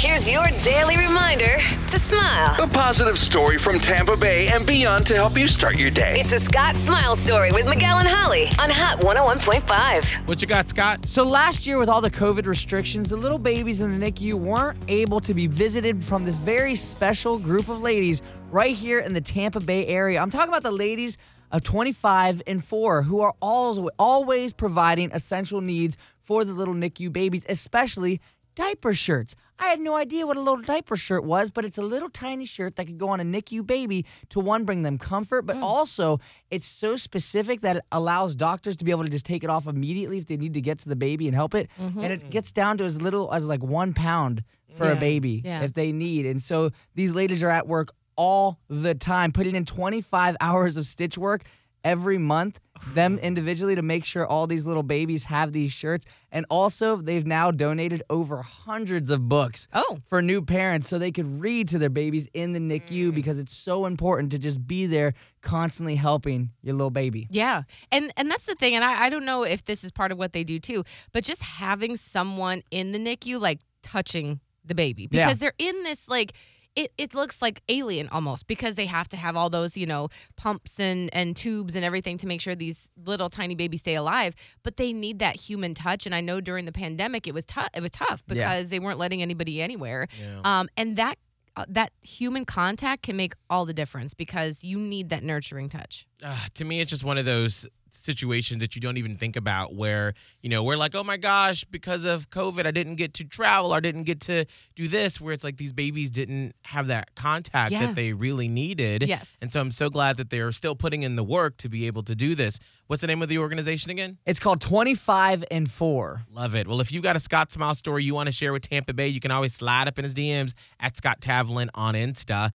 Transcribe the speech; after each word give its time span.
Here's 0.00 0.30
your 0.30 0.46
daily 0.64 0.96
reminder 0.96 1.58
to 1.58 1.98
smile. 1.98 2.56
A 2.58 2.66
positive 2.66 3.18
story 3.18 3.58
from 3.58 3.78
Tampa 3.78 4.16
Bay 4.16 4.48
and 4.48 4.66
beyond 4.66 5.06
to 5.08 5.14
help 5.14 5.36
you 5.36 5.46
start 5.46 5.78
your 5.78 5.90
day. 5.90 6.18
It's 6.18 6.32
a 6.32 6.38
Scott 6.38 6.78
Smile 6.78 7.14
Story 7.14 7.50
with 7.52 7.68
Miguel 7.68 7.98
and 7.98 8.08
Holly 8.08 8.46
on 8.58 8.70
Hot 8.70 9.00
101.5. 9.00 10.26
What 10.26 10.40
you 10.40 10.48
got, 10.48 10.70
Scott? 10.70 11.04
So 11.04 11.22
last 11.22 11.66
year, 11.66 11.76
with 11.76 11.90
all 11.90 12.00
the 12.00 12.10
COVID 12.10 12.46
restrictions, 12.46 13.10
the 13.10 13.16
little 13.18 13.38
babies 13.38 13.82
in 13.82 14.00
the 14.00 14.10
NICU 14.10 14.32
weren't 14.32 14.82
able 14.88 15.20
to 15.20 15.34
be 15.34 15.46
visited 15.46 16.02
from 16.02 16.24
this 16.24 16.38
very 16.38 16.76
special 16.76 17.38
group 17.38 17.68
of 17.68 17.82
ladies 17.82 18.22
right 18.50 18.74
here 18.74 19.00
in 19.00 19.12
the 19.12 19.20
Tampa 19.20 19.60
Bay 19.60 19.86
area. 19.86 20.18
I'm 20.18 20.30
talking 20.30 20.48
about 20.48 20.62
the 20.62 20.72
ladies 20.72 21.18
of 21.52 21.62
25 21.62 22.40
and 22.46 22.64
4 22.64 23.02
who 23.02 23.20
are 23.20 23.34
always, 23.42 23.90
always 23.98 24.54
providing 24.54 25.12
essential 25.12 25.60
needs 25.60 25.98
for 26.22 26.46
the 26.46 26.54
little 26.54 26.74
NICU 26.74 27.12
babies, 27.12 27.44
especially 27.50 28.22
diaper 28.54 28.94
shirts. 28.94 29.34
I 29.58 29.66
had 29.66 29.80
no 29.80 29.94
idea 29.94 30.26
what 30.26 30.38
a 30.38 30.40
little 30.40 30.62
diaper 30.62 30.96
shirt 30.96 31.22
was, 31.22 31.50
but 31.50 31.64
it's 31.66 31.76
a 31.76 31.82
little 31.82 32.08
tiny 32.08 32.46
shirt 32.46 32.76
that 32.76 32.86
could 32.86 32.96
go 32.96 33.08
on 33.08 33.20
a 33.20 33.24
NICU 33.24 33.66
baby 33.66 34.06
to 34.30 34.40
one, 34.40 34.64
bring 34.64 34.82
them 34.82 34.96
comfort, 34.96 35.42
but 35.42 35.56
mm. 35.56 35.62
also 35.62 36.18
it's 36.50 36.66
so 36.66 36.96
specific 36.96 37.60
that 37.60 37.76
it 37.76 37.82
allows 37.92 38.34
doctors 38.34 38.76
to 38.76 38.84
be 38.84 38.90
able 38.90 39.04
to 39.04 39.10
just 39.10 39.26
take 39.26 39.44
it 39.44 39.50
off 39.50 39.66
immediately 39.66 40.16
if 40.16 40.26
they 40.26 40.38
need 40.38 40.54
to 40.54 40.62
get 40.62 40.78
to 40.78 40.88
the 40.88 40.96
baby 40.96 41.26
and 41.28 41.34
help 41.34 41.54
it. 41.54 41.68
Mm-hmm. 41.78 42.00
And 42.00 42.12
it 42.12 42.24
mm. 42.24 42.30
gets 42.30 42.52
down 42.52 42.78
to 42.78 42.84
as 42.84 43.00
little 43.00 43.32
as 43.32 43.46
like 43.46 43.62
one 43.62 43.92
pound 43.92 44.44
for 44.76 44.90
a 44.90 44.96
baby 44.96 45.42
Yeah. 45.44 45.62
if 45.62 45.74
they 45.74 45.92
need. 45.92 46.24
And 46.26 46.40
so 46.40 46.70
these 46.94 47.14
ladies 47.14 47.42
are 47.42 47.50
at 47.50 47.66
work 47.66 47.92
all 48.16 48.58
the 48.68 48.94
time, 48.94 49.32
putting 49.32 49.54
in 49.54 49.64
25 49.64 50.36
hours 50.40 50.76
of 50.76 50.86
stitch 50.86 51.18
work 51.18 51.42
every 51.84 52.18
month, 52.18 52.60
them 52.94 53.18
individually 53.22 53.74
to 53.74 53.82
make 53.82 54.04
sure 54.04 54.26
all 54.26 54.46
these 54.46 54.66
little 54.66 54.82
babies 54.82 55.24
have 55.24 55.52
these 55.52 55.72
shirts. 55.72 56.06
And 56.32 56.46
also, 56.48 56.96
they've 56.96 57.26
now 57.26 57.50
donated 57.50 58.02
over 58.08 58.42
hundreds 58.42 59.10
of 59.10 59.28
books 59.28 59.66
Oh. 59.72 59.98
for 60.08 60.22
new 60.22 60.42
parents 60.42 60.88
so 60.88 60.98
they 60.98 61.10
could 61.10 61.40
read 61.40 61.68
to 61.70 61.78
their 61.78 61.90
babies 61.90 62.28
in 62.34 62.52
the 62.52 62.60
NICU 62.60 63.10
mm. 63.10 63.14
because 63.14 63.38
it's 63.38 63.56
so 63.56 63.86
important 63.86 64.30
to 64.32 64.38
just 64.38 64.64
be 64.66 64.86
there 64.86 65.14
constantly 65.42 65.96
helping 65.96 66.50
your 66.62 66.74
little 66.74 66.90
baby. 66.90 67.26
Yeah. 67.30 67.62
And 67.90 68.12
and 68.16 68.30
that's 68.30 68.46
the 68.46 68.54
thing. 68.54 68.74
And 68.76 68.84
I, 68.84 69.04
I 69.06 69.08
don't 69.08 69.24
know 69.24 69.42
if 69.42 69.64
this 69.64 69.82
is 69.82 69.90
part 69.90 70.12
of 70.12 70.18
what 70.18 70.32
they 70.32 70.44
do 70.44 70.60
too, 70.60 70.84
but 71.12 71.24
just 71.24 71.42
having 71.42 71.96
someone 71.96 72.62
in 72.70 72.92
the 72.92 72.98
NICU 72.98 73.40
like 73.40 73.60
touching 73.82 74.40
the 74.64 74.74
baby 74.74 75.08
Yeah. 75.10 75.26
because 75.26 75.38
they're 75.38 75.54
in 75.58 75.82
this 75.82 76.06
like 76.08 76.32
it, 76.76 76.92
it 76.96 77.14
looks 77.14 77.42
like 77.42 77.62
alien 77.68 78.08
almost 78.10 78.46
because 78.46 78.76
they 78.76 78.86
have 78.86 79.08
to 79.08 79.16
have 79.16 79.36
all 79.36 79.50
those, 79.50 79.76
you 79.76 79.86
know, 79.86 80.08
pumps 80.36 80.78
and, 80.78 81.10
and 81.12 81.34
tubes 81.36 81.74
and 81.74 81.84
everything 81.84 82.16
to 82.18 82.26
make 82.26 82.40
sure 82.40 82.54
these 82.54 82.90
little 83.04 83.28
tiny 83.28 83.54
babies 83.54 83.80
stay 83.80 83.96
alive. 83.96 84.34
But 84.62 84.76
they 84.76 84.92
need 84.92 85.18
that 85.18 85.36
human 85.36 85.74
touch. 85.74 86.06
And 86.06 86.14
I 86.14 86.20
know 86.20 86.40
during 86.40 86.66
the 86.66 86.72
pandemic 86.72 87.26
it 87.26 87.34
was 87.34 87.44
tough 87.44 87.68
it 87.74 87.80
was 87.82 87.90
tough 87.90 88.22
Yeah. 88.28 88.34
because 88.34 88.68
they 88.68 88.78
weren't 88.78 88.98
letting 88.98 89.20
anybody 89.20 89.60
anywhere. 89.60 90.06
Yeah. 90.20 90.40
Um, 90.44 90.68
and 90.76 90.96
that 90.96 91.16
uh, 91.56 91.64
that 91.68 91.92
human 92.02 92.44
contact 92.44 93.02
can 93.02 93.16
make 93.16 93.34
all 93.50 93.66
the 93.66 93.74
difference 93.74 94.14
because 94.14 94.62
you 94.62 94.78
need 94.78 95.08
that 95.08 95.24
nurturing 95.24 95.68
touch. 95.68 96.06
Uh, 96.22 96.38
to 96.54 96.64
me, 96.64 96.80
it's 96.80 96.90
just 96.90 97.02
one 97.02 97.18
of 97.18 97.24
those 97.24 97.66
situations 97.92 98.60
that 98.60 98.74
you 98.74 98.80
don't 98.80 98.96
even 98.96 99.16
think 99.16 99.36
about 99.36 99.74
where, 99.74 100.14
you 100.42 100.48
know, 100.48 100.62
we're 100.64 100.76
like, 100.76 100.94
oh 100.94 101.04
my 101.04 101.16
gosh, 101.16 101.64
because 101.64 102.04
of 102.04 102.30
COVID, 102.30 102.66
I 102.66 102.70
didn't 102.70 102.96
get 102.96 103.14
to 103.14 103.24
travel, 103.24 103.72
I 103.72 103.80
didn't 103.80 104.04
get 104.04 104.20
to 104.22 104.44
do 104.76 104.88
this, 104.88 105.20
where 105.20 105.32
it's 105.34 105.44
like 105.44 105.56
these 105.56 105.72
babies 105.72 106.10
didn't 106.10 106.54
have 106.64 106.86
that 106.88 107.14
contact 107.14 107.72
Yeah. 107.72 107.86
that 107.86 107.94
they 107.94 108.12
really 108.12 108.48
needed. 108.48 109.02
Yes. 109.06 109.36
And 109.42 109.52
so 109.52 109.60
I'm 109.60 109.70
so 109.72 109.90
glad 109.90 110.16
that 110.16 110.30
they're 110.30 110.52
still 110.52 110.74
putting 110.74 111.02
in 111.02 111.16
the 111.16 111.24
work 111.24 111.56
to 111.58 111.68
be 111.68 111.86
able 111.86 112.02
to 112.04 112.14
do 112.14 112.34
this. 112.34 112.58
What's 112.86 113.02
the 113.02 113.06
name 113.06 113.22
of 113.22 113.28
the 113.28 113.38
organization 113.38 113.90
again? 113.92 114.18
It's 114.26 114.40
called 114.40 114.60
25 114.60 115.44
and 115.50 115.70
4. 115.70 116.22
Love 116.32 116.54
it. 116.56 116.66
Well, 116.66 116.80
if 116.80 116.90
you've 116.90 117.04
got 117.04 117.14
a 117.14 117.20
Scott 117.20 117.52
Smile 117.52 117.74
story 117.76 118.02
you 118.02 118.14
want 118.14 118.26
to 118.26 118.32
share 118.32 118.52
with 118.52 118.68
Tampa 118.68 118.92
Bay, 118.92 119.06
you 119.08 119.20
can 119.20 119.30
always 119.30 119.54
slide 119.54 119.86
up 119.86 119.98
in 119.98 120.04
his 120.04 120.14
DMs 120.14 120.54
at 120.80 120.96
Scott 120.96 121.20
Tavlin 121.20 121.68
on 121.74 121.94
Insta. 121.94 122.48